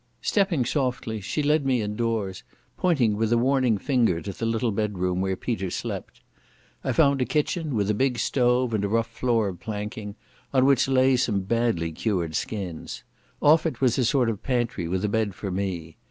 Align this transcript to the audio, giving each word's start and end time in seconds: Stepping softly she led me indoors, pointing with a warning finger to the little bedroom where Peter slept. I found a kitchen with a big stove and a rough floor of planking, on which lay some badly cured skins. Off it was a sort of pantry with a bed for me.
Stepping 0.23 0.65
softly 0.65 1.21
she 1.21 1.43
led 1.43 1.63
me 1.63 1.79
indoors, 1.79 2.41
pointing 2.75 3.15
with 3.15 3.31
a 3.31 3.37
warning 3.37 3.77
finger 3.77 4.19
to 4.19 4.33
the 4.33 4.47
little 4.47 4.71
bedroom 4.71 5.21
where 5.21 5.35
Peter 5.35 5.69
slept. 5.69 6.21
I 6.83 6.91
found 6.91 7.21
a 7.21 7.23
kitchen 7.25 7.75
with 7.75 7.87
a 7.87 7.93
big 7.93 8.17
stove 8.17 8.73
and 8.73 8.83
a 8.83 8.89
rough 8.89 9.11
floor 9.11 9.47
of 9.49 9.59
planking, 9.59 10.15
on 10.55 10.65
which 10.65 10.87
lay 10.87 11.17
some 11.17 11.41
badly 11.41 11.91
cured 11.91 12.33
skins. 12.33 13.03
Off 13.43 13.67
it 13.67 13.79
was 13.79 13.95
a 13.99 14.03
sort 14.03 14.27
of 14.31 14.41
pantry 14.41 14.87
with 14.87 15.05
a 15.05 15.07
bed 15.07 15.35
for 15.35 15.51
me. 15.51 15.97